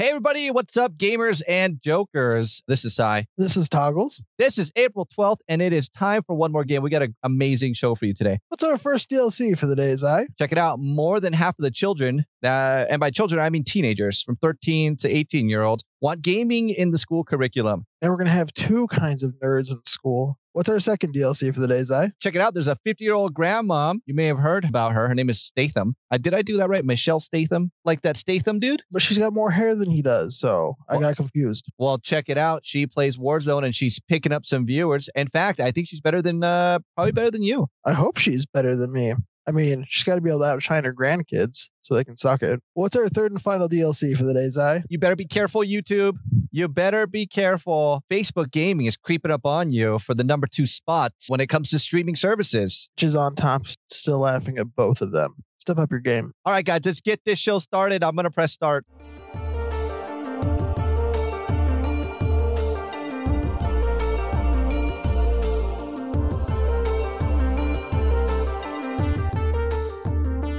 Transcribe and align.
Hey, 0.00 0.08
everybody, 0.08 0.50
what's 0.50 0.78
up, 0.78 0.96
gamers 0.96 1.42
and 1.46 1.78
jokers? 1.82 2.62
This 2.66 2.86
is 2.86 2.94
Cy. 2.94 3.26
This 3.36 3.58
is 3.58 3.68
Toggles. 3.68 4.22
This 4.38 4.56
is 4.56 4.72
April 4.74 5.06
12th, 5.14 5.40
and 5.46 5.60
it 5.60 5.74
is 5.74 5.90
time 5.90 6.22
for 6.26 6.34
one 6.34 6.52
more 6.52 6.64
game. 6.64 6.82
We 6.82 6.88
got 6.88 7.02
an 7.02 7.14
amazing 7.22 7.74
show 7.74 7.94
for 7.94 8.06
you 8.06 8.14
today. 8.14 8.38
What's 8.48 8.64
our 8.64 8.78
first 8.78 9.10
DLC 9.10 9.58
for 9.58 9.66
the 9.66 9.76
day, 9.76 9.94
Zy? 9.94 10.24
Check 10.38 10.52
it 10.52 10.56
out. 10.56 10.78
More 10.78 11.20
than 11.20 11.34
half 11.34 11.58
of 11.58 11.62
the 11.64 11.70
children, 11.70 12.24
uh, 12.42 12.86
and 12.88 12.98
by 12.98 13.10
children, 13.10 13.42
I 13.42 13.50
mean 13.50 13.62
teenagers 13.62 14.22
from 14.22 14.36
13 14.36 14.96
to 15.00 15.08
18 15.14 15.50
year 15.50 15.64
olds, 15.64 15.84
want 16.00 16.22
gaming 16.22 16.70
in 16.70 16.92
the 16.92 16.98
school 16.98 17.22
curriculum. 17.22 17.84
And 18.02 18.10
we're 18.10 18.16
going 18.16 18.26
to 18.26 18.32
have 18.32 18.52
two 18.54 18.86
kinds 18.88 19.22
of 19.22 19.34
nerds 19.42 19.70
in 19.70 19.80
school. 19.84 20.38
What's 20.52 20.68
our 20.68 20.80
second 20.80 21.14
DLC 21.14 21.54
for 21.54 21.60
the 21.60 21.68
day, 21.68 21.84
Zy? 21.84 22.12
Check 22.18 22.34
it 22.34 22.40
out. 22.40 22.54
There's 22.54 22.66
a 22.66 22.76
50 22.84 23.04
year 23.04 23.14
old 23.14 23.34
grandma. 23.34 23.94
You 24.06 24.14
may 24.14 24.26
have 24.26 24.38
heard 24.38 24.64
about 24.64 24.92
her. 24.92 25.06
Her 25.06 25.14
name 25.14 25.30
is 25.30 25.40
Statham. 25.40 25.94
Uh, 26.10 26.18
did 26.18 26.34
I 26.34 26.42
do 26.42 26.56
that 26.56 26.68
right? 26.68 26.84
Michelle 26.84 27.20
Statham? 27.20 27.70
Like 27.84 28.02
that 28.02 28.16
Statham 28.16 28.58
dude? 28.58 28.82
But 28.90 29.02
she's 29.02 29.18
got 29.18 29.32
more 29.32 29.50
hair 29.50 29.76
than 29.76 29.90
he 29.90 30.02
does, 30.02 30.38
so 30.38 30.76
I 30.88 30.98
got 30.98 31.16
confused. 31.16 31.66
Well, 31.78 31.98
check 31.98 32.24
it 32.28 32.36
out. 32.38 32.62
She 32.64 32.86
plays 32.86 33.16
Warzone 33.16 33.64
and 33.64 33.74
she's 33.76 34.00
picking 34.00 34.32
up 34.32 34.44
some 34.44 34.66
viewers. 34.66 35.08
In 35.14 35.28
fact, 35.28 35.60
I 35.60 35.70
think 35.70 35.86
she's 35.86 36.00
better 36.00 36.20
than, 36.20 36.42
uh, 36.42 36.80
probably 36.96 37.12
better 37.12 37.30
than 37.30 37.42
you. 37.42 37.68
I 37.84 37.92
hope 37.92 38.18
she's 38.18 38.44
better 38.46 38.74
than 38.74 38.92
me. 38.92 39.14
I 39.46 39.52
mean, 39.52 39.84
she's 39.88 40.04
got 40.04 40.16
to 40.16 40.20
be 40.20 40.30
able 40.30 40.40
to 40.40 40.46
outshine 40.46 40.84
her 40.84 40.94
grandkids 40.94 41.70
so 41.80 41.94
they 41.94 42.04
can 42.04 42.16
suck 42.16 42.42
it. 42.42 42.60
What's 42.74 42.96
our 42.96 43.08
third 43.08 43.32
and 43.32 43.40
final 43.40 43.68
DLC 43.68 44.16
for 44.16 44.24
the 44.24 44.34
day, 44.34 44.48
Zai? 44.48 44.82
You 44.88 44.98
better 44.98 45.16
be 45.16 45.26
careful, 45.26 45.62
YouTube. 45.62 46.16
You 46.52 46.68
better 46.68 47.06
be 47.06 47.26
careful. 47.26 48.04
Facebook 48.10 48.50
gaming 48.50 48.86
is 48.86 48.96
creeping 48.96 49.30
up 49.30 49.46
on 49.46 49.70
you 49.70 49.98
for 50.00 50.14
the 50.14 50.24
number 50.24 50.46
two 50.46 50.66
spot 50.66 51.12
when 51.28 51.40
it 51.40 51.48
comes 51.48 51.70
to 51.70 51.78
streaming 51.78 52.16
services. 52.16 52.90
Which 52.96 53.04
is 53.04 53.16
on 53.16 53.34
top, 53.34 53.66
still 53.88 54.20
laughing 54.20 54.58
at 54.58 54.74
both 54.76 55.00
of 55.00 55.12
them. 55.12 55.34
Step 55.58 55.78
up 55.78 55.90
your 55.90 56.00
game. 56.00 56.32
All 56.44 56.52
right, 56.52 56.64
guys, 56.64 56.80
let's 56.84 57.00
get 57.00 57.20
this 57.24 57.38
show 57.38 57.58
started. 57.58 58.02
I'm 58.02 58.14
going 58.14 58.24
to 58.24 58.30
press 58.30 58.52
start. 58.52 58.86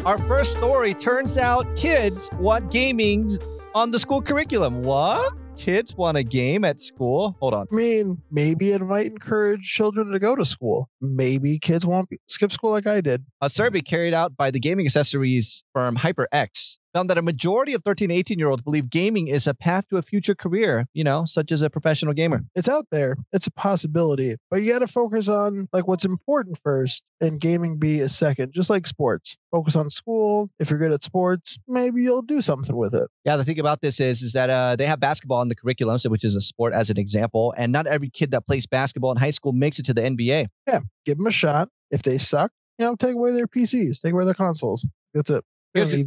Our 0.04 0.18
first 0.18 0.58
story 0.58 0.96
turns 0.96 1.38
out 1.38 1.76
kids 1.76 2.32
want 2.40 2.72
gaming 2.72 3.38
on 3.76 3.92
the 3.92 4.00
school 4.00 4.20
curriculum. 4.20 4.82
What? 4.82 5.32
Kids 5.58 5.96
want 5.96 6.18
a 6.18 6.24
game 6.24 6.66
at 6.66 6.82
school? 6.82 7.36
Hold 7.40 7.54
on. 7.54 7.68
I 7.72 7.76
mean, 7.76 8.20
maybe 8.32 8.72
it 8.72 8.82
might 8.82 9.06
encourage 9.06 9.62
children 9.62 10.12
to 10.12 10.18
go 10.18 10.36
to 10.36 10.44
school. 10.44 10.90
Maybe 11.02 11.60
kids 11.60 11.86
won't 11.86 12.10
skip 12.28 12.52
school 12.52 12.72
like 12.72 12.88
I 12.88 13.02
did. 13.02 13.24
A 13.42 13.50
survey 13.50 13.82
carried 13.82 14.16
out 14.16 14.36
by 14.36 14.50
the 14.50 14.60
gaming 14.60 14.88
accessories 14.88 15.64
firm 15.72 15.96
HyperX 15.96 16.80
found 16.94 17.10
that 17.10 17.18
a 17.18 17.22
majority 17.22 17.74
of 17.74 17.84
13 17.84 18.12
18 18.12 18.40
year 18.40 18.50
olds 18.50 18.62
believe 18.62 18.90
gaming 18.90 19.28
is 19.28 19.48
a 19.48 19.54
path 19.54 19.88
to 19.90 19.98
a 19.98 20.02
future 20.02 20.36
career, 20.36 20.86
you 20.94 21.04
know, 21.04 21.26
such 21.26 21.52
as 21.52 21.62
a 21.62 21.70
professional 21.70 22.14
gamer. 22.14 22.44
It's 22.56 22.70
out 22.70 22.86
there. 22.92 23.18
It's 23.34 23.48
a 23.48 23.52
possibility. 23.52 24.36
But 24.50 24.62
you 24.62 24.72
got 24.72 24.80
to 24.80 24.88
focus 24.88 25.30
on 25.30 25.68
like 25.74 25.88
what's 25.88 26.06
important 26.06 26.60
first 26.64 27.04
and 27.20 27.40
gaming 27.40 27.78
be 27.78 28.02
a 28.02 28.10
second, 28.10 28.54
just 28.54 28.70
like 28.70 28.88
sports. 28.88 29.38
Focus 29.52 29.76
on 29.76 29.90
school. 29.90 30.50
If 30.60 30.70
you're 30.70 30.80
good 30.80 30.92
at 30.92 31.04
sports, 31.04 31.58
maybe 31.68 32.02
you'll 32.04 32.22
do 32.22 32.42
something 32.42 32.76
with 32.76 32.94
it. 32.94 33.08
Yeah, 33.26 33.38
the 33.38 33.46
thing 33.46 33.60
about 33.60 33.82
this 33.82 34.00
is 34.00 34.22
is 34.22 34.34
that 34.34 34.50
uh, 34.50 34.76
they 34.76 34.86
have 34.86 35.00
basketball 35.00 35.42
in 35.42 35.50
the 35.50 35.56
curriculum, 35.56 35.98
so 36.00 36.10
which 36.10 36.26
is 36.26 36.36
a 36.36 36.42
sport 36.42 36.74
as 36.74 36.90
an 36.90 36.98
example, 36.98 37.54
and 37.58 37.72
not 37.72 37.88
every 37.88 38.10
kid 38.10 38.32
that 38.32 38.46
plays 38.46 38.66
basketball 38.66 39.12
in 39.12 39.18
high 39.18 39.32
school 39.32 39.52
makes 39.54 39.80
it 39.80 39.86
to 39.86 39.94
the 39.94 40.02
NBA. 40.02 40.48
Yeah, 40.68 40.80
give 41.06 41.18
them 41.18 41.28
a 41.28 41.32
shot. 41.32 41.70
If 41.92 42.04
they 42.04 42.18
suck, 42.18 42.52
you 42.78 42.86
know, 42.86 42.96
take 42.96 43.16
away 43.16 43.34
their 43.34 43.48
PCs, 43.48 44.02
take 44.02 44.14
away 44.14 44.26
their 44.26 44.34
consoles. 44.34 44.88
That's 45.14 45.30
it. 45.30 45.44
Here's 45.74 45.94
a- 45.94 45.98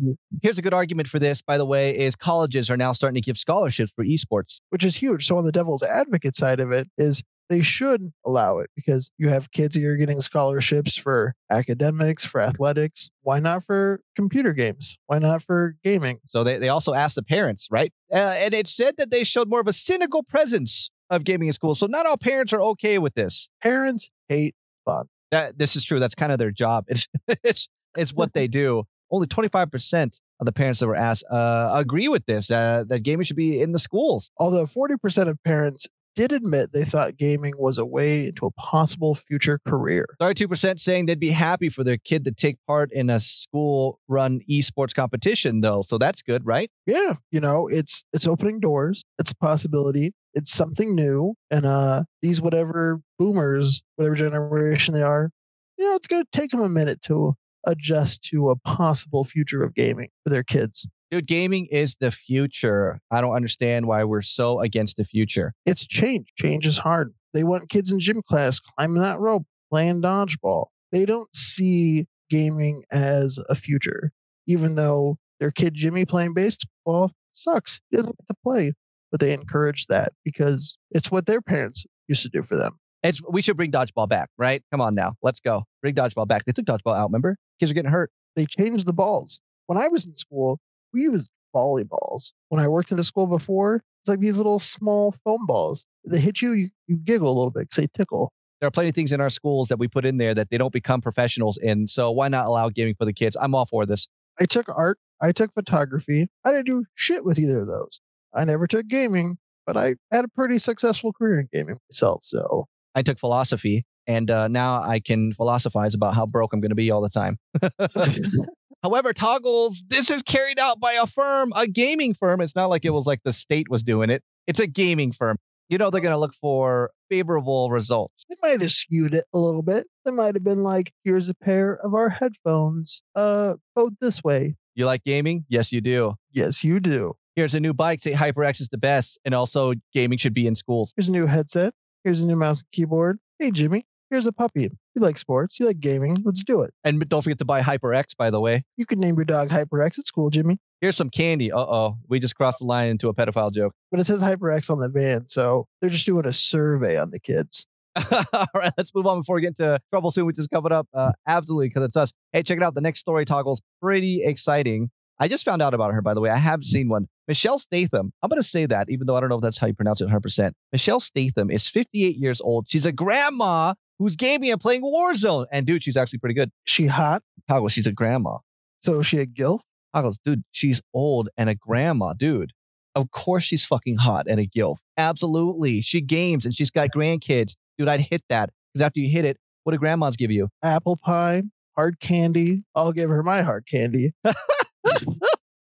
Here's 0.43 0.59
a 0.59 0.63
good 0.63 0.75
argument 0.75 1.09
for 1.09 1.19
this, 1.19 1.41
by 1.43 1.57
the 1.59 1.65
way, 1.67 1.97
is 1.99 2.17
colleges 2.17 2.71
are 2.71 2.77
now 2.77 2.93
starting 2.93 3.15
to 3.15 3.25
give 3.25 3.39
scholarships 3.39 3.93
for 3.97 4.05
esports. 4.05 4.61
which 4.71 4.85
is 4.85 4.97
huge. 4.97 5.27
So 5.27 5.39
on 5.39 5.45
the 5.45 5.53
devil's 5.53 5.83
advocate 5.83 6.37
side 6.37 6.61
of 6.61 6.71
it 6.73 6.89
is 6.99 7.23
they 7.51 7.63
should 7.63 8.01
allow 8.25 8.59
it 8.59 8.71
because 8.75 9.11
you 9.19 9.29
have 9.29 9.51
kids 9.53 9.75
that 9.75 9.85
are 9.85 9.97
getting 9.97 10.21
scholarships 10.23 10.97
for 10.97 11.35
academics, 11.51 12.25
for 12.25 12.41
athletics. 12.41 13.11
Why 13.23 13.39
not 13.39 13.65
for 13.65 14.01
computer 14.17 14.53
games? 14.53 14.97
Why 15.07 15.19
not 15.19 15.43
for 15.43 15.77
gaming? 15.85 16.19
So 16.27 16.43
they, 16.45 16.59
they 16.59 16.69
also 16.71 16.95
asked 16.95 17.17
the 17.17 17.23
parents, 17.23 17.69
right? 17.71 17.93
Uh, 18.13 18.17
and 18.17 18.55
it 18.55 18.67
said 18.69 18.95
that 18.99 19.11
they 19.11 19.25
showed 19.25 19.49
more 19.49 19.61
of 19.61 19.69
a 19.69 19.73
cynical 19.75 20.23
presence 20.23 20.91
of 21.11 21.25
gaming 21.25 21.49
in 21.49 21.53
school. 21.55 21.75
So 21.75 21.87
not 21.87 22.07
all 22.07 22.17
parents 22.17 22.53
are 22.53 22.63
okay 22.63 22.99
with 22.99 23.15
this. 23.15 23.49
Parents 23.63 24.09
hate 24.29 24.55
fun. 24.85 25.07
That 25.31 25.59
this 25.59 25.77
is 25.77 25.85
true. 25.85 26.01
That's 26.01 26.15
kind 26.15 26.33
of 26.33 26.39
their 26.39 26.51
job. 26.53 26.85
It's 26.89 27.07
it's 27.45 27.69
it's 27.97 28.13
what 28.13 28.33
they 28.33 28.49
do. 28.49 28.85
Only 29.11 29.27
25% 29.27 30.19
of 30.41 30.47
the 30.47 30.53
parents 30.53 30.81
that 30.81 30.87
were 30.87 30.97
asked 30.97 31.25
uh, 31.31 31.71
agree 31.73 32.09
with 32.09 32.27
this. 32.27 32.51
Uh, 32.51 32.85
that 32.89 33.01
gaming 33.01 33.25
should 33.25 33.37
be 33.37 33.61
in 33.61 33.73
the 33.73 33.79
schools. 33.79 34.31
Although 34.39 34.67
40% 34.67 35.29
of 35.29 35.43
parents 35.45 35.87
did 36.15 36.33
admit 36.33 36.73
they 36.73 36.85
thought 36.85 37.17
gaming 37.17 37.55
was 37.59 37.79
a 37.79 37.85
way 37.85 38.29
into 38.29 38.47
a 38.47 38.51
possible 38.53 39.15
future 39.15 39.59
career. 39.67 40.07
32% 40.21 40.81
saying 40.81 41.07
they'd 41.07 41.21
be 41.21 41.31
happy 41.31 41.69
for 41.69 41.85
their 41.85 41.99
kid 41.99 42.25
to 42.25 42.33
take 42.33 42.57
part 42.67 42.93
in 42.93 43.11
a 43.11 43.21
school-run 43.21 44.41
esports 44.49 44.95
competition, 44.95 45.61
though. 45.61 45.83
So 45.83 45.99
that's 45.99 46.23
good, 46.23 46.47
right? 46.47 46.71
Yeah, 46.87 47.15
you 47.31 47.41
know, 47.41 47.69
it's 47.69 48.05
it's 48.13 48.27
opening 48.27 48.61
doors. 48.61 49.03
It's 49.19 49.33
a 49.33 49.37
possibility. 49.37 50.13
It's 50.35 50.53
something 50.53 50.95
new. 50.95 51.35
And 51.51 51.67
uh 51.67 52.05
these 52.23 52.41
whatever 52.41 53.01
boomers, 53.19 53.83
whatever 53.97 54.15
generation 54.15 54.95
they 54.95 55.03
are, 55.03 55.31
you 55.79 55.85
know, 55.85 55.95
it's 55.97 56.07
gonna 56.07 56.25
take 56.33 56.51
them 56.51 56.63
a 56.63 56.69
minute 56.69 57.03
to 57.03 57.35
adjust 57.67 58.23
to 58.25 58.51
a 58.51 58.57
possible 58.57 59.25
future 59.25 59.63
of 59.63 59.75
gaming 59.75 60.09
for 60.23 60.31
their 60.31 60.43
kids. 60.43 60.87
Dude, 61.11 61.27
gaming 61.27 61.67
is 61.71 61.97
the 62.01 62.11
future. 62.11 63.01
I 63.11 63.21
don't 63.21 63.35
understand 63.35 63.87
why 63.87 64.05
we're 64.05 64.23
so 64.23 64.61
against 64.61 64.97
the 64.97 65.05
future. 65.05 65.53
It's 65.67 65.87
change. 65.87 66.33
Change 66.37 66.67
is 66.67 66.79
hard. 66.79 67.15
They 67.35 67.45
want 67.45 67.69
kids 67.69 67.93
in 67.93 68.01
gym 68.01 68.23
class 68.29 68.61
climbing 68.61 69.03
that 69.03 69.21
rope, 69.21 69.45
playing 69.71 70.03
dodgeball. 70.03 70.67
They 70.93 71.05
don't 71.05 71.29
see 71.35 72.07
gaming 72.31 72.83
as 72.91 73.39
a 73.49 73.55
future, 73.55 74.13
even 74.47 74.75
though 74.75 75.19
their 75.41 75.51
kid 75.51 75.75
Jimmy 75.75 76.05
playing 76.05 76.35
baseball 76.35 77.13
sucks. 77.33 77.81
He 77.91 77.97
doesn't 77.97 78.17
get 78.17 78.29
to 78.29 78.37
play, 78.43 78.73
but 79.11 79.21
they 79.21 79.33
encourage 79.33 79.87
that 79.87 80.13
because 80.25 80.77
it's 80.91 81.11
what 81.11 81.27
their 81.27 81.43
parents 81.43 81.87
used 82.09 82.23
to 82.23 82.29
do 82.29 82.43
for 82.43 82.57
them. 82.57 82.79
It's, 83.05 83.21
we 83.29 83.43
should 83.43 83.59
bring 83.59 83.71
dodgeball 83.71 84.09
back, 84.09 84.31
right? 84.39 84.63
Come 84.71 84.81
on 84.81 84.95
now. 84.95 85.15
Let's 85.23 85.39
go. 85.39 85.65
Bring 85.83 85.95
dodgeball 85.95 86.27
back. 86.27 86.47
They 86.47 86.53
took 86.53 86.65
dodgeball 86.65 86.97
out, 86.97 87.09
remember? 87.09 87.37
Kids 87.61 87.71
are 87.71 87.75
getting 87.75 87.91
hurt. 87.91 88.11
They 88.35 88.47
changed 88.47 88.87
the 88.87 88.95
balls. 88.95 89.41
When 89.67 89.79
I 89.79 89.89
was 89.89 90.07
in 90.07 90.17
school, 90.17 90.59
we 90.95 91.03
used 91.03 91.31
volleyballs. 91.55 92.33
When 92.49 92.63
I 92.63 92.69
worked 92.69 92.93
in 92.93 92.99
a 92.99 93.05
school 93.05 93.27
before, 93.27 93.77
it's 93.77 94.09
like 94.09 94.21
these 94.21 94.39
little 94.39 94.59
small 94.59 95.15
foam 95.23 95.47
balls. 95.47 95.85
They 96.07 96.19
hit 96.19 96.41
you, 96.41 96.53
you, 96.53 96.71
you 96.87 96.97
giggle 96.97 97.29
a 97.29 97.37
little 97.37 97.51
bit 97.51 97.69
because 97.69 97.77
they 97.77 97.89
tickle. 97.95 98.33
There 98.61 98.69
are 98.69 98.71
plenty 98.71 98.89
of 98.89 98.95
things 98.95 99.13
in 99.13 99.21
our 99.21 99.31
schools 99.31 99.69
that 99.69 99.79
we 99.79 99.87
put 99.87 100.07
in 100.07 100.17
there 100.17 100.35
that 100.35 100.49
they 100.49 100.57
don't 100.57 100.73
become 100.73 101.03
professionals 101.03 101.59
in. 101.59 101.87
So 101.87 102.11
why 102.11 102.29
not 102.29 102.47
allow 102.47 102.71
gaming 102.71 102.95
for 102.99 103.05
the 103.05 103.13
kids? 103.13 103.37
I'm 103.39 103.55
all 103.55 103.67
for 103.67 103.85
this. 103.85 104.09
I 104.41 104.47
took 104.47 104.69
art, 104.71 104.99
I 105.21 105.33
took 105.33 105.53
photography. 105.53 106.29
I 106.45 106.53
didn't 106.53 106.67
do 106.67 106.85
shit 106.95 107.25
with 107.25 107.39
either 107.39 107.61
of 107.61 107.67
those. 107.67 108.01
I 108.35 108.45
never 108.45 108.67
took 108.67 108.89
gaming, 108.89 109.37
but 109.67 109.77
I 109.77 109.97
had 110.11 110.25
a 110.25 110.29
pretty 110.29 110.59
successful 110.59 111.13
career 111.13 111.41
in 111.41 111.49
gaming 111.53 111.79
myself. 111.91 112.23
So 112.25 112.67
I 112.95 113.03
took 113.03 113.19
philosophy, 113.19 113.85
and 114.07 114.31
uh, 114.31 114.49
now 114.49 114.83
I 114.83 115.01
can 115.01 115.33
philosophize 115.33 115.95
about 115.95 116.15
how 116.15 116.27
broke 116.27 116.53
I'm 116.53 116.61
going 116.61 116.71
to 116.71 116.75
be 116.75 116.91
all 116.91 117.01
the 117.01 117.09
time. 117.09 117.39
However, 118.83 119.15
toggles, 119.15 119.83
this 119.89 120.11
is 120.11 120.23
carried 120.23 120.59
out 120.59 120.79
by 120.79 120.93
a 120.95 121.07
firm, 121.07 121.53
a 121.57 121.67
gaming 121.67 122.13
firm. 122.13 122.41
It's 122.43 122.55
not 122.55 122.67
like 122.67 122.85
it 122.85 122.91
was 122.91 123.07
like 123.07 123.21
the 123.25 123.33
state 123.33 123.69
was 123.71 123.83
doing 123.83 124.11
it. 124.11 124.23
It's 124.47 124.61
a 124.61 124.67
gaming 124.67 125.13
firm. 125.13 125.39
You 125.71 125.79
know, 125.79 125.89
they're 125.89 126.03
going 126.03 126.13
to 126.13 126.19
look 126.19 126.35
for 126.35 126.91
favorable 127.09 127.71
results. 127.71 128.27
they 128.29 128.37
might 128.43 128.61
have 128.61 128.71
skewed 128.71 129.15
it 129.15 129.25
a 129.33 129.39
little 129.39 129.63
bit. 129.63 129.87
They 130.05 130.11
might 130.11 130.35
have 130.35 130.45
been 130.45 130.63
like, 130.63 130.93
here's 131.03 131.31
a 131.31 131.35
pair 131.35 131.79
of 131.83 131.95
our 131.95 132.11
headphones. 132.11 133.03
Uh, 133.15 133.55
vote 133.75 133.95
this 134.03 134.23
way. 134.23 134.55
You 134.75 134.85
like 134.85 135.03
gaming? 135.05 135.47
Yes, 135.49 135.73
you 135.73 135.81
do. 135.81 136.15
Yes, 136.33 136.63
you 136.63 136.79
do. 136.79 137.15
Here's 137.37 137.55
a 137.55 137.61
new 137.61 137.73
bike. 137.73 138.03
Say 138.03 138.13
HyperX 138.13 138.61
is 138.61 138.69
the 138.69 138.79
best. 138.79 139.19
And 139.25 139.35
also, 139.35 139.73
gaming 139.95 140.19
should 140.19 140.35
be 140.35 140.47
in 140.47 140.55
schools. 140.55 140.93
Here's 140.95 141.09
a 141.09 141.13
new 141.13 141.27
headset. 141.27 141.73
Here's 142.05 142.23
a 142.23 142.27
new 142.27 142.37
mouse 142.37 142.61
and 142.61 142.71
keyboard. 142.71 143.19
Hey, 143.39 143.51
Jimmy, 143.51 143.87
here's 144.11 144.27
a 144.27 144.33
puppy. 144.33 144.71
You 144.95 145.03
like 145.03 145.17
sports. 145.17 145.59
You 145.59 145.67
like 145.67 145.81
gaming. 145.81 146.19
Let's 146.23 146.45
do 146.45 146.61
it. 146.61 146.73
And 146.85 147.01
don't 147.09 147.23
forget 147.23 147.39
to 147.39 147.47
buy 147.47 147.63
HyperX, 147.63 148.15
by 148.17 148.31
the 148.31 148.41
way. 148.41 148.63
You 148.77 148.85
can 148.85 149.01
name 149.01 149.15
your 149.15 149.25
dog 149.25 149.49
HyperX. 149.49 149.99
It's 149.99 150.11
cool, 150.11 150.29
Jimmy. 150.29 150.59
Here's 150.83 150.97
some 150.97 151.09
candy. 151.09 151.51
Uh 151.51 151.61
oh. 151.61 151.97
We 152.09 152.21
just 152.21 152.37
crossed 152.37 152.59
the 152.59 152.67
line 152.67 152.91
into 152.91 153.09
a 153.09 153.15
pedophile 153.15 153.53
joke. 153.53 153.73
But 153.91 154.01
it 154.01 154.05
says 154.05 154.21
HyperX 154.21 154.69
on 154.69 154.81
the 154.81 154.91
van. 154.91 155.25
So 155.29 155.67
they're 155.81 155.89
just 155.89 156.05
doing 156.05 156.27
a 156.27 156.33
survey 156.33 156.99
on 156.99 157.11
the 157.11 157.19
kids. 157.19 157.67
All 158.13 158.47
right, 158.55 158.73
let's 158.77 158.95
move 158.95 159.07
on 159.07 159.21
before 159.21 159.37
we 159.37 159.41
get 159.41 159.55
into 159.59 159.79
trouble 159.91 160.11
soon, 160.11 160.27
which 160.27 160.39
is 160.39 160.49
covered 160.49 160.73
up. 160.73 160.89
Uh, 160.93 161.13
absolutely, 161.29 161.69
because 161.69 161.85
it's 161.85 161.97
us. 161.97 162.13
Hey, 162.33 162.43
check 162.43 162.59
it 162.59 162.63
out. 162.63 162.75
The 162.75 162.81
next 162.81 162.99
story 162.99 163.25
toggle's 163.25 163.63
pretty 163.81 164.25
exciting. 164.25 164.91
I 165.19 165.29
just 165.29 165.45
found 165.45 165.63
out 165.63 165.75
about 165.75 165.93
her, 165.93 166.03
by 166.03 166.15
the 166.15 166.21
way. 166.21 166.31
I 166.31 166.37
have 166.37 166.65
seen 166.65 166.89
one. 166.89 167.07
Michelle 167.29 167.59
Statham. 167.59 168.13
I'm 168.23 168.29
going 168.29 168.43
to 168.43 168.47
say 168.47 168.67
that, 168.67 168.91
even 168.91 169.07
though 169.07 169.17
I 169.17 169.21
don't 169.21 169.29
know 169.29 169.37
if 169.37 169.43
that's 169.43 169.59
how 169.59 169.67
you 169.67 169.75
pronounce 169.75 170.01
it 170.01 170.09
100%. 170.09 170.53
Michelle 170.73 171.01
Statham 171.01 171.51
is 171.51 171.69
58 171.69 172.17
years 172.17 172.41
old. 172.41 172.67
She's 172.69 172.87
a 172.87 172.93
grandma 172.93 173.75
who's 173.99 174.17
gaming 174.17 174.51
and 174.51 174.61
playing 174.61 174.83
Warzone. 174.83 175.47
And 175.53 175.67
dude, 175.67 175.85
she's 175.85 175.97
actually 175.97 176.19
pretty 176.19 176.35
good. 176.35 176.51
She 176.65 176.87
hot. 176.87 177.23
Toggles, 177.49 177.73
she's 177.73 177.87
a 177.87 177.93
grandma. 177.93 178.39
So 178.81 179.01
is 179.01 179.07
she 179.07 179.19
a 179.19 179.27
gilf. 179.27 179.61
Toggles, 179.95 180.19
dude, 180.25 180.43
she's 180.51 180.83
old 180.93 181.29
and 181.37 181.49
a 181.49 181.55
grandma, 181.55 182.13
dude. 182.15 182.53
Of 182.97 183.11
course 183.11 183.45
she's 183.45 183.65
fucking 183.65 183.97
hot 183.97 184.27
and 184.29 184.41
a 184.41 184.47
gilf. 184.47 184.79
Absolutely. 184.97 185.81
She 185.83 186.01
games 186.01 186.45
and 186.45 186.55
she's 186.55 186.71
got 186.71 186.91
grandkids. 186.91 187.55
Dude, 187.79 187.89
I'd 187.89 188.01
hit 188.01 188.23
that. 188.29 188.51
Because 188.73 188.87
after 188.87 189.01
you 189.01 189.09
hit 189.09 189.25
it, 189.25 189.37
what 189.63 189.73
do 189.73 189.79
grandmas 189.79 190.17
give 190.17 190.31
you? 190.31 190.49
Apple 190.63 190.97
pie, 190.97 191.43
hard 191.77 191.99
candy. 192.01 192.63
I'll 192.75 192.93
give 192.93 193.11
her 193.11 193.23
my 193.23 193.43
hard 193.43 193.67
candy. 193.67 194.13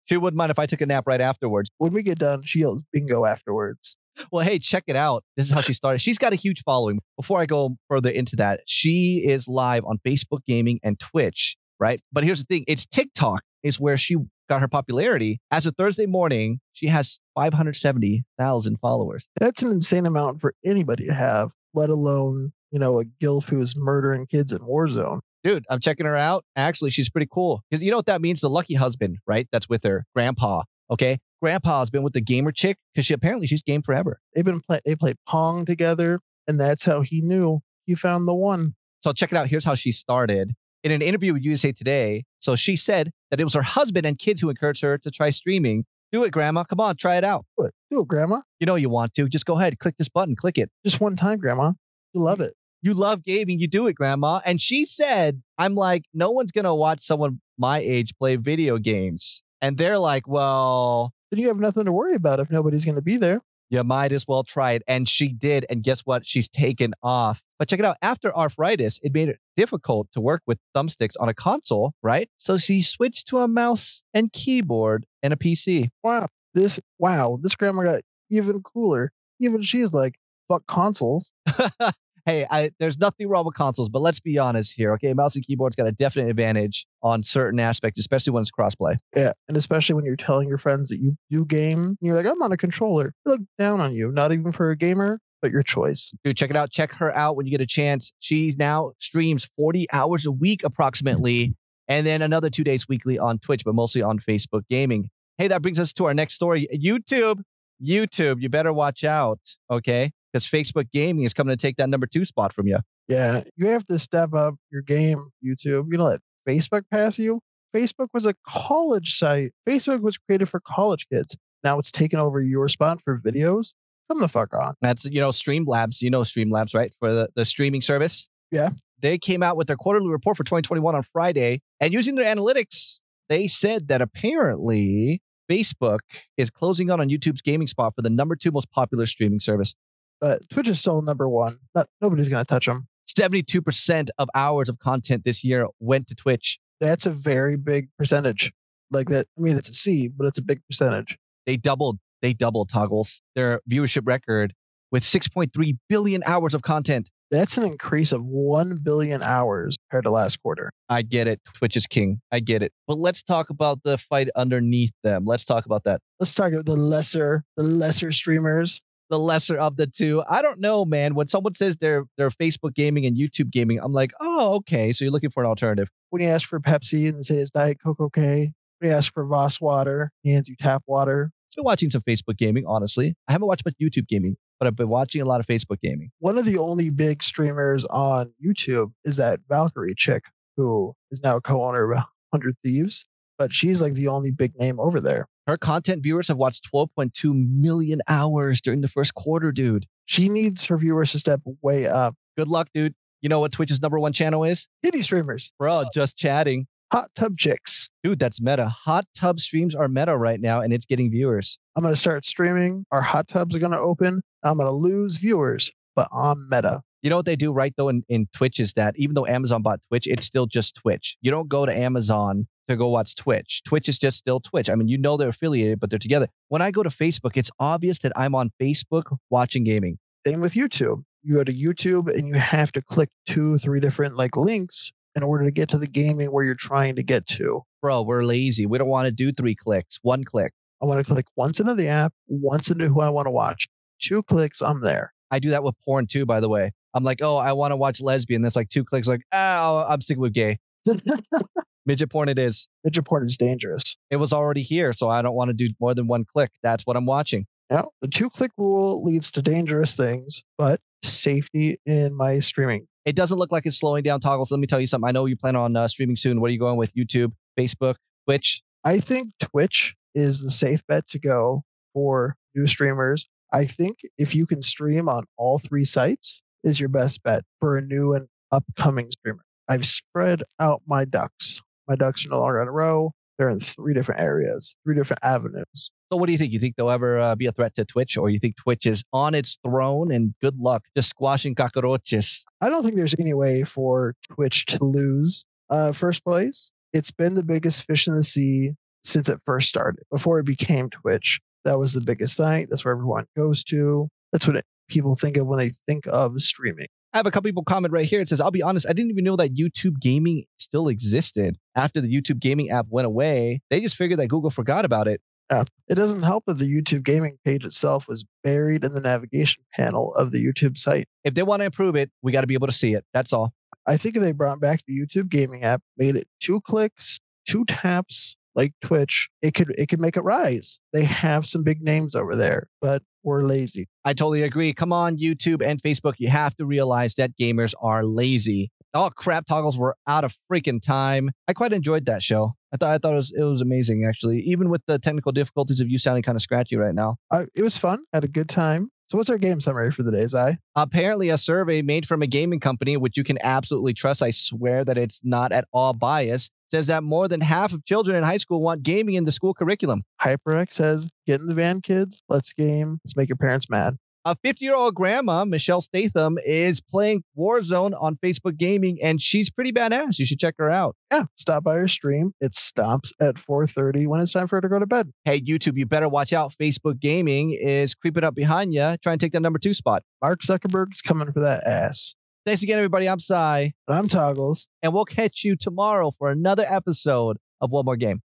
She 0.05 0.17
wouldn't 0.17 0.37
mind 0.37 0.51
if 0.51 0.59
I 0.59 0.65
took 0.65 0.81
a 0.81 0.85
nap 0.85 1.05
right 1.07 1.21
afterwards. 1.21 1.69
When 1.77 1.93
we 1.93 2.03
get 2.03 2.19
done, 2.19 2.41
she 2.43 2.59
yells 2.59 2.83
bingo 2.91 3.23
afterwards. 3.25 3.95
Well, 4.31 4.45
hey, 4.45 4.59
check 4.59 4.83
it 4.87 4.95
out. 4.95 5.23
This 5.37 5.47
is 5.47 5.53
how 5.53 5.61
she 5.61 5.73
started. 5.73 5.99
She's 5.99 6.17
got 6.17 6.33
a 6.33 6.35
huge 6.35 6.63
following. 6.63 6.99
Before 7.15 7.39
I 7.39 7.45
go 7.45 7.77
further 7.87 8.09
into 8.09 8.35
that, 8.35 8.59
she 8.65 9.23
is 9.25 9.47
live 9.47 9.85
on 9.85 9.99
Facebook 10.05 10.43
Gaming 10.45 10.79
and 10.83 10.99
Twitch, 10.99 11.55
right? 11.79 12.01
But 12.11 12.23
here's 12.23 12.39
the 12.39 12.45
thing 12.45 12.65
it's 12.67 12.85
TikTok 12.85 13.41
is 13.63 13.79
where 13.79 13.97
she 13.97 14.17
got 14.49 14.59
her 14.59 14.67
popularity. 14.67 15.39
As 15.49 15.65
of 15.65 15.75
Thursday 15.77 16.07
morning, 16.07 16.59
she 16.73 16.87
has 16.87 17.19
570,000 17.35 18.77
followers. 18.79 19.27
That's 19.39 19.63
an 19.63 19.71
insane 19.71 20.05
amount 20.05 20.41
for 20.41 20.53
anybody 20.65 21.05
to 21.05 21.13
have, 21.13 21.51
let 21.73 21.89
alone, 21.89 22.51
you 22.71 22.79
know, 22.79 22.99
a 22.99 23.05
gilf 23.05 23.45
who's 23.45 23.75
murdering 23.77 24.27
kids 24.27 24.51
in 24.51 24.59
Warzone. 24.59 25.21
Dude, 25.43 25.65
I'm 25.69 25.79
checking 25.79 26.05
her 26.05 26.15
out. 26.15 26.45
Actually, 26.55 26.91
she's 26.91 27.09
pretty 27.09 27.27
cool. 27.31 27.63
Because 27.69 27.83
you 27.83 27.91
know 27.91 27.97
what 27.97 28.05
that 28.05 28.21
means? 28.21 28.41
The 28.41 28.49
lucky 28.49 28.75
husband, 28.75 29.17
right? 29.25 29.47
That's 29.51 29.67
with 29.67 29.83
her 29.83 30.05
grandpa. 30.13 30.63
Okay. 30.89 31.19
Grandpa's 31.41 31.89
been 31.89 32.03
with 32.03 32.13
the 32.13 32.21
gamer 32.21 32.51
chick 32.51 32.77
because 32.93 33.07
she 33.07 33.13
apparently 33.13 33.47
she's 33.47 33.63
game 33.63 33.81
forever. 33.81 34.19
They've 34.35 34.45
been 34.45 34.61
play 34.61 34.79
they 34.85 34.95
played 34.95 35.17
Pong 35.27 35.65
together, 35.65 36.19
and 36.47 36.59
that's 36.59 36.83
how 36.83 37.01
he 37.01 37.21
knew 37.21 37.59
he 37.85 37.95
found 37.95 38.27
the 38.27 38.33
one. 38.33 38.75
So 39.01 39.11
check 39.11 39.31
it 39.31 39.37
out. 39.37 39.47
Here's 39.47 39.65
how 39.65 39.75
she 39.75 39.91
started. 39.91 40.53
In 40.83 40.91
an 40.91 41.01
interview 41.01 41.33
with 41.33 41.43
USA 41.43 41.71
Today, 41.71 42.23
so 42.39 42.55
she 42.55 42.75
said 42.75 43.11
that 43.29 43.39
it 43.39 43.43
was 43.43 43.53
her 43.53 43.61
husband 43.61 44.05
and 44.05 44.17
kids 44.17 44.41
who 44.41 44.49
encouraged 44.49 44.81
her 44.81 44.97
to 44.99 45.11
try 45.11 45.29
streaming. 45.31 45.85
Do 46.11 46.23
it, 46.23 46.31
Grandma. 46.31 46.63
Come 46.63 46.79
on, 46.79 46.97
try 46.97 47.17
it 47.17 47.23
out. 47.23 47.45
Do 47.57 47.65
it, 47.65 47.73
do 47.89 48.01
it, 48.01 48.07
Grandma. 48.07 48.41
You 48.59 48.67
know 48.67 48.75
you 48.75 48.89
want 48.89 49.13
to. 49.15 49.27
Just 49.29 49.45
go 49.45 49.57
ahead, 49.57 49.79
click 49.79 49.95
this 49.97 50.09
button, 50.09 50.35
click 50.35 50.57
it. 50.57 50.69
Just 50.85 50.99
one 50.99 51.15
time, 51.15 51.39
Grandma. 51.39 51.71
You 52.13 52.21
love 52.21 52.39
mm-hmm. 52.39 52.49
it. 52.49 52.55
You 52.81 52.93
love 52.93 53.23
gaming, 53.23 53.59
you 53.59 53.67
do 53.67 53.87
it, 53.87 53.93
Grandma. 53.93 54.41
And 54.45 54.59
she 54.59 54.85
said, 54.85 55.41
I'm 55.57 55.75
like, 55.75 56.03
no 56.13 56.31
one's 56.31 56.51
gonna 56.51 56.75
watch 56.75 57.01
someone 57.01 57.39
my 57.57 57.79
age 57.79 58.13
play 58.17 58.35
video 58.37 58.77
games. 58.77 59.43
And 59.61 59.77
they're 59.77 59.99
like, 59.99 60.27
well, 60.27 61.13
Then 61.29 61.39
you 61.39 61.47
have 61.49 61.59
nothing 61.59 61.85
to 61.85 61.91
worry 61.91 62.15
about 62.15 62.39
if 62.39 62.49
nobody's 62.49 62.83
going 62.83 62.95
to 62.95 63.01
be 63.03 63.17
there. 63.17 63.41
you 63.69 63.83
might 63.83 64.11
as 64.11 64.27
well 64.27 64.43
try 64.43 64.71
it. 64.71 64.81
And 64.87 65.07
she 65.07 65.27
did. 65.27 65.67
And 65.69 65.83
guess 65.83 66.01
what? 66.01 66.25
She's 66.25 66.49
taken 66.49 66.93
off. 67.03 67.39
But 67.59 67.69
check 67.69 67.77
it 67.77 67.85
out. 67.85 67.97
After 68.01 68.35
arthritis, 68.35 68.99
it 69.03 69.13
made 69.13 69.29
it 69.29 69.37
difficult 69.55 70.07
to 70.13 70.19
work 70.21 70.41
with 70.47 70.57
thumbsticks 70.75 71.13
on 71.19 71.29
a 71.29 71.33
console, 71.35 71.93
right? 72.01 72.27
So 72.37 72.57
she 72.57 72.81
switched 72.81 73.27
to 73.27 73.37
a 73.39 73.47
mouse 73.47 74.01
and 74.15 74.33
keyboard 74.33 75.05
and 75.21 75.31
a 75.31 75.35
PC. 75.37 75.89
Wow. 76.03 76.25
This 76.55 76.79
wow, 76.97 77.37
this 77.43 77.53
grandma 77.53 77.83
got 77.83 78.01
even 78.31 78.63
cooler. 78.63 79.11
Even 79.39 79.61
she's 79.61 79.93
like, 79.93 80.15
fuck 80.47 80.65
consoles. 80.65 81.31
hey, 82.25 82.45
I, 82.49 82.71
there's 82.79 82.97
nothing 82.97 83.27
wrong 83.27 83.45
with 83.45 83.55
consoles, 83.55 83.89
but 83.89 84.01
let's 84.01 84.19
be 84.19 84.37
honest 84.37 84.73
here, 84.73 84.93
okay? 84.93 85.13
Mouse 85.13 85.35
and 85.35 85.45
keyboard's 85.45 85.75
got 85.75 85.87
a 85.87 85.91
definite 85.91 86.29
advantage 86.29 86.85
on 87.01 87.23
certain 87.23 87.59
aspects, 87.59 87.99
especially 87.99 88.31
when 88.31 88.41
it's 88.41 88.51
crossplay. 88.51 88.97
Yeah. 89.15 89.33
And 89.47 89.57
especially 89.57 89.95
when 89.95 90.05
you're 90.05 90.15
telling 90.15 90.47
your 90.47 90.57
friends 90.57 90.89
that 90.89 90.99
you 90.99 91.15
do 91.29 91.45
game, 91.45 91.79
and 91.83 91.97
you're 92.01 92.15
like, 92.15 92.25
I'm 92.25 92.41
on 92.41 92.51
a 92.51 92.57
controller. 92.57 93.13
They 93.25 93.31
look 93.31 93.41
down 93.57 93.79
on 93.81 93.93
you, 93.93 94.11
not 94.11 94.31
even 94.31 94.51
for 94.51 94.71
a 94.71 94.77
gamer, 94.77 95.19
but 95.41 95.51
your 95.51 95.63
choice. 95.63 96.11
Dude, 96.23 96.37
check 96.37 96.49
it 96.49 96.55
out. 96.55 96.71
Check 96.71 96.91
her 96.93 97.15
out 97.15 97.35
when 97.35 97.45
you 97.45 97.51
get 97.51 97.61
a 97.61 97.67
chance. 97.67 98.11
She 98.19 98.53
now 98.57 98.93
streams 98.99 99.49
40 99.57 99.87
hours 99.91 100.25
a 100.25 100.31
week 100.31 100.63
approximately, 100.63 101.55
and 101.87 102.05
then 102.05 102.21
another 102.21 102.49
two 102.49 102.63
days 102.63 102.87
weekly 102.87 103.17
on 103.19 103.39
Twitch, 103.39 103.65
but 103.65 103.75
mostly 103.75 104.01
on 104.01 104.19
Facebook 104.19 104.61
Gaming. 104.69 105.09
Hey, 105.37 105.47
that 105.47 105.61
brings 105.61 105.79
us 105.79 105.93
to 105.93 106.05
our 106.05 106.13
next 106.13 106.35
story. 106.35 106.67
YouTube, 106.73 107.41
YouTube, 107.83 108.41
you 108.41 108.49
better 108.49 108.71
watch 108.71 109.03
out, 109.03 109.39
okay? 109.71 110.11
Because 110.31 110.47
Facebook 110.47 110.89
Gaming 110.91 111.25
is 111.25 111.33
coming 111.33 111.55
to 111.55 111.61
take 111.61 111.77
that 111.77 111.89
number 111.89 112.07
two 112.07 112.25
spot 112.25 112.53
from 112.53 112.67
you. 112.67 112.79
Yeah. 113.07 113.43
You 113.57 113.67
have 113.67 113.85
to 113.87 113.99
step 113.99 114.33
up 114.33 114.55
your 114.71 114.81
game, 114.81 115.29
YouTube. 115.43 115.87
You 115.91 115.97
know, 115.97 116.05
let 116.05 116.21
Facebook 116.47 116.83
pass 116.91 117.19
you. 117.19 117.41
Facebook 117.75 118.07
was 118.13 118.25
a 118.25 118.35
college 118.47 119.17
site. 119.17 119.53
Facebook 119.67 120.01
was 120.01 120.17
created 120.17 120.49
for 120.49 120.59
college 120.59 121.07
kids. 121.11 121.35
Now 121.63 121.79
it's 121.79 121.91
taken 121.91 122.19
over 122.19 122.41
your 122.41 122.67
spot 122.67 123.01
for 123.03 123.19
videos. 123.19 123.73
Come 124.09 124.19
the 124.19 124.27
fuck 124.27 124.53
on. 124.53 124.73
That's, 124.81 125.05
you 125.05 125.21
know, 125.21 125.29
Streamlabs. 125.29 126.01
You 126.01 126.09
know 126.09 126.21
Streamlabs, 126.21 126.75
right? 126.75 126.91
For 126.99 127.13
the, 127.13 127.29
the 127.35 127.45
streaming 127.45 127.81
service. 127.81 128.27
Yeah. 128.51 128.69
They 128.99 129.17
came 129.17 129.41
out 129.41 129.57
with 129.57 129.67
their 129.67 129.77
quarterly 129.77 130.09
report 130.09 130.37
for 130.37 130.43
2021 130.43 130.95
on 130.95 131.03
Friday, 131.13 131.61
and 131.79 131.93
using 131.93 132.15
their 132.15 132.35
analytics, 132.35 132.99
they 133.29 133.47
said 133.47 133.87
that 133.87 134.01
apparently 134.01 135.21
Facebook 135.49 135.99
is 136.37 136.49
closing 136.49 136.91
out 136.91 136.99
on 136.99 137.09
YouTube's 137.09 137.41
gaming 137.41 137.67
spot 137.67 137.93
for 137.95 138.01
the 138.01 138.09
number 138.09 138.35
two 138.35 138.51
most 138.51 138.69
popular 138.71 139.05
streaming 139.05 139.39
service. 139.39 139.73
But 140.21 140.47
Twitch 140.49 140.67
is 140.67 140.79
still 140.79 141.01
number 141.01 141.27
one. 141.27 141.57
Not, 141.75 141.89
nobody's 141.99 142.29
going 142.29 142.45
to 142.45 142.47
touch 142.47 142.67
them. 142.67 142.87
72% 143.09 144.09
of 144.19 144.29
hours 144.35 144.69
of 144.69 144.79
content 144.79 145.23
this 145.25 145.43
year 145.43 145.67
went 145.79 146.07
to 146.07 146.15
Twitch. 146.15 146.59
That's 146.79 147.07
a 147.07 147.11
very 147.11 147.57
big 147.57 147.89
percentage. 147.97 148.53
Like 148.91 149.09
that. 149.09 149.25
I 149.37 149.41
mean, 149.41 149.57
it's 149.57 149.69
a 149.69 149.73
C, 149.73 150.07
but 150.07 150.27
it's 150.27 150.37
a 150.37 150.43
big 150.43 150.61
percentage. 150.69 151.17
They 151.45 151.57
doubled, 151.57 151.97
they 152.21 152.33
doubled 152.33 152.69
toggles 152.69 153.21
their 153.35 153.61
viewership 153.69 154.03
record 154.05 154.53
with 154.91 155.03
6.3 155.03 155.77
billion 155.89 156.21
hours 156.25 156.53
of 156.53 156.61
content. 156.61 157.09
That's 157.31 157.57
an 157.57 157.63
increase 157.63 158.11
of 158.11 158.25
1 158.25 158.79
billion 158.83 159.23
hours 159.23 159.77
compared 159.89 160.03
to 160.03 160.11
last 160.11 160.41
quarter. 160.43 160.69
I 160.89 161.01
get 161.01 161.27
it. 161.27 161.39
Twitch 161.55 161.77
is 161.77 161.87
king. 161.87 162.19
I 162.33 162.41
get 162.41 162.61
it. 162.61 162.73
But 162.87 162.97
let's 162.97 163.23
talk 163.23 163.49
about 163.49 163.79
the 163.83 163.97
fight 163.97 164.27
underneath 164.35 164.91
them. 165.03 165.23
Let's 165.25 165.45
talk 165.45 165.65
about 165.65 165.85
that. 165.85 166.01
Let's 166.19 166.35
talk 166.35 166.51
about 166.51 166.65
the 166.65 166.75
lesser, 166.75 167.45
the 167.55 167.63
lesser 167.63 168.11
streamers. 168.11 168.81
The 169.11 169.19
lesser 169.19 169.57
of 169.57 169.77
the 169.77 169.85
two. 169.85 170.23
I 170.27 170.41
don't 170.41 170.59
know, 170.59 170.85
man. 170.85 171.13
When 171.13 171.27
someone 171.27 171.53
says 171.53 171.77
they're 171.77 172.05
they're 172.17 172.31
Facebook 172.31 172.73
gaming 172.73 173.05
and 173.05 173.15
YouTube 173.15 173.51
gaming, 173.51 173.79
I'm 173.79 173.93
like, 173.93 174.11
oh, 174.19 174.55
okay. 174.55 174.93
So 174.93 175.05
you're 175.05 175.11
looking 175.11 175.29
for 175.29 175.43
an 175.43 175.49
alternative. 175.49 175.89
When 176.09 176.23
you 176.23 176.29
ask 176.29 176.47
for 176.47 176.59
Pepsi 176.59 177.09
and 177.09 177.23
say 177.23 177.35
it's 177.35 177.51
Diet 177.51 177.77
Coke 177.83 177.99
okay. 177.99 178.51
When 178.79 178.89
you 178.89 178.97
ask 178.97 179.13
for 179.13 179.23
Voss 179.25 179.61
water, 179.61 180.11
he 180.23 180.31
hands 180.31 180.49
you 180.49 180.55
tap 180.59 180.81
water. 180.87 181.29
I've 181.51 181.55
been 181.57 181.65
watching 181.65 181.89
some 181.91 182.01
Facebook 182.01 182.37
gaming, 182.37 182.63
honestly. 182.65 183.13
I 183.27 183.33
haven't 183.33 183.47
watched 183.47 183.65
much 183.65 183.75
YouTube 183.79 184.07
gaming, 184.07 184.37
but 184.59 184.67
I've 184.67 184.75
been 184.75 184.89
watching 184.89 185.21
a 185.21 185.25
lot 185.25 185.39
of 185.41 185.45
Facebook 185.45 185.81
gaming. 185.83 186.09
One 186.19 186.37
of 186.37 186.45
the 186.45 186.57
only 186.57 186.89
big 186.89 187.21
streamers 187.21 187.85
on 187.85 188.33
YouTube 188.43 188.93
is 189.03 189.17
that 189.17 189.41
Valkyrae 189.49 189.97
chick 189.97 190.23
who 190.57 190.93
is 191.11 191.21
now 191.21 191.39
co-owner 191.39 191.91
of 191.91 191.97
100 192.31 192.55
Thieves, 192.63 193.05
but 193.41 193.51
she's 193.51 193.81
like 193.81 193.95
the 193.95 194.07
only 194.07 194.29
big 194.29 194.55
name 194.59 194.79
over 194.79 195.01
there. 195.01 195.27
Her 195.47 195.57
content 195.57 196.03
viewers 196.03 196.27
have 196.27 196.37
watched 196.37 196.71
12.2 196.71 197.33
million 197.33 197.99
hours 198.07 198.61
during 198.61 198.81
the 198.81 198.87
first 198.87 199.15
quarter, 199.15 199.51
dude. 199.51 199.87
She 200.05 200.29
needs 200.29 200.63
her 200.65 200.77
viewers 200.77 201.11
to 201.13 201.17
step 201.19 201.41
way 201.63 201.87
up. 201.87 202.13
Good 202.37 202.47
luck, 202.47 202.69
dude. 202.75 202.93
You 203.23 203.29
know 203.29 203.39
what 203.39 203.51
Twitch's 203.51 203.81
number 203.81 203.99
one 203.99 204.13
channel 204.13 204.43
is? 204.43 204.67
Kitty 204.85 205.01
streamers, 205.01 205.51
Bro, 205.57 205.85
just 205.91 206.17
chatting. 206.17 206.67
hot 206.93 207.09
tub 207.15 207.35
chicks. 207.35 207.89
Dude, 208.03 208.19
that's 208.19 208.39
meta. 208.39 208.67
Hot 208.69 209.05
tub 209.17 209.39
streams 209.39 209.73
are 209.73 209.87
meta 209.87 210.15
right 210.15 210.39
now, 210.39 210.61
and 210.61 210.71
it's 210.71 210.85
getting 210.85 211.09
viewers. 211.09 211.57
I'm 211.75 211.81
going 211.81 211.95
to 211.95 211.99
start 211.99 212.23
streaming. 212.23 212.85
Our 212.91 213.01
hot 213.01 213.27
tubs 213.27 213.55
are 213.55 213.59
going 213.59 213.71
to 213.71 213.79
open. 213.79 214.21
I'm 214.43 214.57
going 214.57 214.67
to 214.67 214.71
lose 214.71 215.17
viewers, 215.17 215.71
but 215.95 216.07
I'm 216.13 216.47
meta. 216.51 216.83
You 217.01 217.09
know 217.09 217.15
what 217.15 217.25
they 217.25 217.35
do 217.35 217.51
right 217.51 217.73
though 217.77 217.89
in, 217.89 218.03
in 218.09 218.27
Twitch 218.35 218.59
is 218.59 218.73
that 218.73 218.93
even 218.95 219.15
though 219.15 219.25
Amazon 219.25 219.63
bought 219.63 219.79
Twitch, 219.87 220.05
it's 220.05 220.27
still 220.27 220.45
just 220.45 220.75
Twitch. 220.75 221.17
You 221.21 221.31
don't 221.31 221.49
go 221.49 221.65
to 221.65 221.75
Amazon 221.75 222.45
to 222.71 222.77
go 222.77 222.89
watch 222.89 223.15
Twitch. 223.15 223.61
Twitch 223.65 223.89
is 223.89 223.97
just 223.97 224.17
still 224.17 224.39
Twitch. 224.39 224.69
I 224.69 224.75
mean, 224.75 224.87
you 224.87 224.97
know 224.97 225.17
they're 225.17 225.29
affiliated, 225.29 225.79
but 225.79 225.89
they're 225.89 225.99
together. 225.99 226.27
When 226.49 226.61
I 226.61 226.71
go 226.71 226.83
to 226.83 226.89
Facebook, 226.89 227.35
it's 227.35 227.51
obvious 227.59 227.99
that 227.99 228.11
I'm 228.15 228.35
on 228.35 228.51
Facebook 228.61 229.03
watching 229.29 229.63
gaming. 229.63 229.97
Same 230.25 230.41
with 230.41 230.53
YouTube. 230.53 231.03
You 231.23 231.35
go 231.35 231.43
to 231.43 231.53
YouTube 231.53 232.13
and 232.13 232.27
you 232.27 232.35
have 232.35 232.71
to 232.73 232.81
click 232.81 233.09
two, 233.27 233.57
three 233.57 233.79
different 233.79 234.15
like 234.15 234.35
links 234.37 234.91
in 235.15 235.23
order 235.23 235.45
to 235.45 235.51
get 235.51 235.69
to 235.69 235.77
the 235.77 235.87
gaming 235.87 236.31
where 236.31 236.43
you're 236.43 236.55
trying 236.55 236.95
to 236.95 237.03
get 237.03 237.27
to. 237.27 237.61
Bro, 237.81 238.03
we're 238.03 238.23
lazy. 238.23 238.65
We 238.65 238.77
don't 238.77 238.87
want 238.87 239.05
to 239.05 239.11
do 239.11 239.31
three 239.31 239.55
clicks, 239.55 239.99
one 240.01 240.23
click. 240.23 240.53
I 240.81 240.85
want 240.85 241.05
to 241.05 241.13
click 241.13 241.27
once 241.35 241.59
into 241.59 241.75
the 241.75 241.87
app, 241.87 242.13
once 242.27 242.71
into 242.71 242.87
who 242.87 243.01
I 243.01 243.09
want 243.09 243.27
to 243.27 243.31
watch. 243.31 243.67
Two 243.99 244.23
clicks, 244.23 244.61
I'm 244.61 244.81
there. 244.81 245.13
I 245.29 245.39
do 245.39 245.51
that 245.51 245.63
with 245.63 245.75
porn 245.85 246.07
too, 246.07 246.25
by 246.25 246.39
the 246.39 246.49
way. 246.49 246.71
I'm 246.93 247.03
like, 247.03 247.19
oh, 247.21 247.37
I 247.37 247.53
want 247.53 247.71
to 247.71 247.75
watch 247.77 248.01
lesbian. 248.01 248.41
That's 248.41 248.55
like 248.55 248.69
two 248.69 248.83
clicks, 248.83 249.07
like, 249.07 249.21
oh, 249.31 249.85
I'm 249.87 250.01
sticking 250.01 250.21
with 250.21 250.33
gay. 250.33 250.59
Midget 251.85 252.09
porn 252.09 252.29
it 252.29 252.37
is. 252.37 252.67
Midget 252.83 253.05
porn 253.05 253.25
is 253.25 253.37
dangerous. 253.37 253.97
It 254.09 254.17
was 254.17 254.33
already 254.33 254.61
here, 254.61 254.93
so 254.93 255.09
I 255.09 255.21
don't 255.21 255.35
want 255.35 255.49
to 255.49 255.53
do 255.53 255.69
more 255.79 255.95
than 255.95 256.07
one 256.07 256.25
click. 256.25 256.51
That's 256.63 256.85
what 256.85 256.95
I'm 256.95 257.05
watching. 257.05 257.45
Now, 257.69 257.89
the 258.01 258.07
two 258.07 258.29
click 258.29 258.51
rule 258.57 259.03
leads 259.03 259.31
to 259.31 259.41
dangerous 259.41 259.95
things, 259.95 260.43
but 260.57 260.79
safety 261.03 261.79
in 261.85 262.13
my 262.13 262.39
streaming. 262.39 262.85
It 263.05 263.15
doesn't 263.15 263.37
look 263.37 263.51
like 263.51 263.65
it's 263.65 263.79
slowing 263.79 264.03
down 264.03 264.19
toggles. 264.19 264.51
Let 264.51 264.59
me 264.59 264.67
tell 264.67 264.79
you 264.79 264.87
something. 264.87 265.07
I 265.07 265.11
know 265.11 265.25
you 265.25 265.37
plan 265.37 265.55
on 265.55 265.75
uh, 265.75 265.87
streaming 265.87 266.17
soon. 266.17 266.41
What 266.41 266.49
are 266.49 266.53
you 266.53 266.59
going 266.59 266.77
with? 266.77 266.93
YouTube, 266.93 267.31
Facebook, 267.57 267.95
Twitch? 268.25 268.61
I 268.83 268.99
think 268.99 269.29
Twitch 269.39 269.95
is 270.13 270.41
the 270.41 270.51
safe 270.51 270.81
bet 270.87 271.07
to 271.09 271.19
go 271.19 271.63
for 271.93 272.35
new 272.55 272.67
streamers. 272.67 273.27
I 273.53 273.65
think 273.65 273.97
if 274.17 274.35
you 274.35 274.45
can 274.45 274.61
stream 274.61 275.09
on 275.09 275.25
all 275.37 275.59
three 275.59 275.85
sites 275.85 276.43
is 276.63 276.79
your 276.79 276.89
best 276.89 277.23
bet 277.23 277.43
for 277.59 277.77
a 277.77 277.81
new 277.81 278.13
and 278.13 278.27
upcoming 278.51 279.09
streamer. 279.11 279.43
I've 279.67 279.85
spread 279.85 280.43
out 280.59 280.81
my 280.85 281.05
ducks. 281.05 281.61
My 281.91 281.97
ducks 281.97 282.25
are 282.25 282.29
no 282.29 282.39
longer 282.39 282.61
in 282.61 282.69
a 282.69 282.71
row. 282.71 283.11
they're 283.37 283.49
in 283.49 283.59
three 283.59 283.93
different 283.93 284.21
areas, 284.21 284.77
three 284.85 284.95
different 284.95 285.19
avenues. 285.23 285.91
So 286.09 286.15
what 286.15 286.27
do 286.27 286.31
you 286.31 286.37
think? 286.37 286.53
You 286.53 286.59
think 286.59 286.75
they'll 286.77 286.89
ever 286.89 287.19
uh, 287.19 287.35
be 287.35 287.47
a 287.47 287.51
threat 287.51 287.75
to 287.75 287.83
Twitch, 287.83 288.15
or 288.15 288.29
you 288.29 288.39
think 288.39 288.55
Twitch 288.55 288.85
is 288.85 289.03
on 289.11 289.35
its 289.35 289.57
throne 289.61 290.09
and 290.09 290.33
good 290.41 290.57
luck 290.57 290.83
just 290.95 291.09
squashing 291.09 291.53
cockroaches? 291.53 292.45
I 292.61 292.69
don't 292.69 292.81
think 292.81 292.95
there's 292.95 293.15
any 293.19 293.33
way 293.33 293.65
for 293.65 294.15
Twitch 294.33 294.67
to 294.67 294.85
lose 294.85 295.43
uh, 295.69 295.91
first 295.91 296.23
place. 296.23 296.71
It's 296.93 297.11
been 297.11 297.35
the 297.35 297.43
biggest 297.43 297.85
fish 297.85 298.07
in 298.07 298.15
the 298.15 298.23
sea 298.23 298.71
since 299.03 299.27
it 299.27 299.41
first 299.45 299.67
started. 299.67 300.03
Before 300.11 300.39
it 300.39 300.45
became 300.45 300.89
Twitch, 300.89 301.41
that 301.65 301.77
was 301.77 301.91
the 301.91 302.01
biggest 302.05 302.37
thing. 302.37 302.67
That's 302.69 302.85
where 302.85 302.93
everyone 302.93 303.25
goes 303.35 303.65
to. 303.65 304.07
That's 304.31 304.47
what 304.47 304.55
it, 304.55 304.65
people 304.87 305.17
think 305.17 305.35
of 305.35 305.45
when 305.47 305.59
they 305.59 305.71
think 305.87 306.05
of 306.07 306.39
streaming. 306.39 306.87
I 307.13 307.17
have 307.17 307.25
a 307.25 307.31
couple 307.31 307.49
people 307.49 307.63
comment 307.63 307.91
right 307.93 308.05
here. 308.05 308.21
It 308.21 308.29
says, 308.29 308.39
I'll 308.39 308.51
be 308.51 308.61
honest, 308.61 308.87
I 308.87 308.93
didn't 308.93 309.11
even 309.11 309.25
know 309.25 309.35
that 309.35 309.53
YouTube 309.53 309.99
gaming 309.99 310.45
still 310.57 310.87
existed. 310.87 311.57
After 311.75 311.99
the 311.99 312.07
YouTube 312.07 312.39
gaming 312.39 312.69
app 312.69 312.85
went 312.89 313.05
away, 313.05 313.61
they 313.69 313.81
just 313.81 313.97
figured 313.97 314.19
that 314.19 314.27
Google 314.27 314.49
forgot 314.49 314.85
about 314.85 315.07
it. 315.07 315.21
Yeah. 315.49 315.65
It 315.89 315.95
doesn't 315.95 316.23
help 316.23 316.45
that 316.47 316.57
the 316.57 316.69
YouTube 316.69 317.03
gaming 317.03 317.37
page 317.43 317.65
itself 317.65 318.07
was 318.07 318.23
buried 318.43 318.85
in 318.85 318.93
the 318.93 319.01
navigation 319.01 319.63
panel 319.73 320.15
of 320.15 320.31
the 320.31 320.41
YouTube 320.41 320.77
site. 320.77 321.07
If 321.25 321.33
they 321.33 321.43
want 321.43 321.59
to 321.59 321.65
improve 321.65 321.97
it, 321.97 322.09
we 322.21 322.31
got 322.31 322.41
to 322.41 322.47
be 322.47 322.53
able 322.53 322.67
to 322.67 322.73
see 322.73 322.93
it. 322.93 323.03
That's 323.13 323.33
all. 323.33 323.51
I 323.85 323.97
think 323.97 324.15
if 324.15 324.21
they 324.21 324.31
brought 324.31 324.61
back 324.61 324.79
the 324.87 324.97
YouTube 324.97 325.27
gaming 325.27 325.63
app, 325.65 325.81
made 325.97 326.15
it 326.15 326.27
two 326.39 326.61
clicks, 326.61 327.19
two 327.45 327.65
taps, 327.65 328.37
like 328.55 328.73
Twitch, 328.81 329.29
it 329.41 329.53
could 329.53 329.73
it 329.77 329.87
could 329.87 329.99
make 329.99 330.17
it 330.17 330.23
rise. 330.23 330.79
They 330.93 331.03
have 331.03 331.45
some 331.45 331.63
big 331.63 331.81
names 331.81 332.15
over 332.15 332.35
there, 332.35 332.67
but 332.81 333.01
we're 333.23 333.43
lazy. 333.43 333.87
I 334.05 334.13
totally 334.13 334.43
agree. 334.43 334.73
Come 334.73 334.93
on, 334.93 335.17
YouTube 335.17 335.65
and 335.65 335.81
Facebook, 335.81 336.15
you 336.17 336.29
have 336.29 336.55
to 336.57 336.65
realize 336.65 337.15
that 337.15 337.31
gamers 337.39 337.73
are 337.81 338.03
lazy. 338.03 338.71
Oh 338.93 339.09
crap, 339.09 339.45
toggles 339.45 339.77
were 339.77 339.95
out 340.07 340.23
of 340.23 340.35
freaking 340.51 340.81
time. 340.81 341.31
I 341.47 341.53
quite 341.53 341.71
enjoyed 341.71 342.05
that 342.07 342.21
show. 342.21 342.51
I 342.73 342.77
thought 342.77 342.93
I 342.93 342.97
thought 342.97 343.13
it 343.13 343.17
was 343.17 343.33
it 343.37 343.43
was 343.43 343.61
amazing 343.61 344.05
actually, 344.05 344.41
even 344.41 344.69
with 344.69 344.81
the 344.85 344.99
technical 344.99 345.31
difficulties 345.31 345.79
of 345.79 345.89
you 345.89 345.97
sounding 345.97 346.23
kind 346.23 346.35
of 346.35 346.41
scratchy 346.41 346.75
right 346.75 346.93
now. 346.93 347.15
Uh, 347.29 347.45
it 347.55 347.63
was 347.63 347.77
fun. 347.77 348.03
Had 348.13 348.23
a 348.23 348.27
good 348.27 348.49
time. 348.49 348.89
So 349.11 349.17
what's 349.17 349.29
our 349.29 349.37
game 349.37 349.59
summary 349.59 349.91
for 349.91 350.03
the 350.03 350.11
day, 350.13 350.25
Zai? 350.25 350.57
Apparently, 350.77 351.27
a 351.27 351.37
survey 351.37 351.81
made 351.81 352.07
from 352.07 352.21
a 352.21 352.27
gaming 352.27 352.61
company, 352.61 352.95
which 352.95 353.17
you 353.17 353.25
can 353.25 353.37
absolutely 353.43 353.93
trust. 353.93 354.23
I 354.23 354.31
swear 354.31 354.85
that 354.85 354.97
it's 354.97 355.19
not 355.21 355.51
at 355.51 355.65
all 355.73 355.91
biased. 355.91 356.53
Says 356.69 356.87
that 356.87 357.03
more 357.03 357.27
than 357.27 357.41
half 357.41 357.73
of 357.73 357.83
children 357.83 358.15
in 358.15 358.23
high 358.23 358.37
school 358.37 358.61
want 358.61 358.83
gaming 358.83 359.15
in 359.15 359.25
the 359.25 359.31
school 359.33 359.53
curriculum. 359.53 360.03
HyperX 360.21 360.71
says, 360.71 361.09
"Get 361.27 361.41
in 361.41 361.47
the 361.47 361.53
van, 361.53 361.81
kids. 361.81 362.23
Let's 362.29 362.53
game. 362.53 363.01
Let's 363.03 363.17
make 363.17 363.27
your 363.27 363.35
parents 363.35 363.69
mad." 363.69 363.97
A 364.23 364.35
50 364.43 364.63
year 364.63 364.75
old 364.75 364.93
grandma, 364.93 365.45
Michelle 365.45 365.81
Statham, 365.81 366.37
is 366.45 366.79
playing 366.79 367.23
Warzone 367.35 367.99
on 367.99 368.19
Facebook 368.23 368.55
Gaming, 368.55 368.99
and 369.01 369.19
she's 369.19 369.49
pretty 369.49 369.71
badass. 369.71 370.19
You 370.19 370.27
should 370.27 370.37
check 370.37 370.53
her 370.59 370.69
out. 370.69 370.95
Yeah, 371.11 371.23
stop 371.37 371.63
by 371.63 371.73
her 371.77 371.87
stream. 371.87 372.31
It 372.39 372.55
stops 372.55 373.11
at 373.19 373.39
4:30 373.39 374.05
when 374.05 374.21
it's 374.21 374.33
time 374.33 374.47
for 374.47 374.57
her 374.57 374.61
to 374.61 374.69
go 374.69 374.77
to 374.77 374.85
bed. 374.85 375.11
Hey, 375.25 375.41
YouTube, 375.41 375.75
you 375.75 375.87
better 375.87 376.07
watch 376.07 376.33
out. 376.33 376.53
Facebook 376.61 376.99
Gaming 376.99 377.57
is 377.59 377.95
creeping 377.95 378.23
up 378.23 378.35
behind 378.35 378.75
you, 378.75 378.95
trying 379.01 379.17
to 379.17 379.25
take 379.25 379.33
that 379.33 379.41
number 379.41 379.57
two 379.57 379.73
spot. 379.73 380.03
Mark 380.21 380.41
Zuckerberg's 380.43 381.01
coming 381.01 381.31
for 381.33 381.39
that 381.39 381.65
ass. 381.65 382.13
Thanks 382.45 382.61
again, 382.61 382.77
everybody. 382.77 383.09
I'm 383.09 383.19
Cy. 383.19 383.73
I'm 383.87 384.07
Toggles. 384.07 384.67
And 384.83 384.93
we'll 384.93 385.05
catch 385.05 385.43
you 385.43 385.55
tomorrow 385.55 386.13
for 386.19 386.29
another 386.29 386.65
episode 386.67 387.37
of 387.59 387.71
One 387.71 387.85
More 387.85 387.97
Game. 387.97 388.21